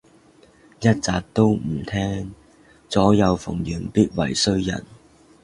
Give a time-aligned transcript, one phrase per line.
[0.79, 2.27] 一集都唔聼，
[2.89, 4.83] 左右逢源必為衰人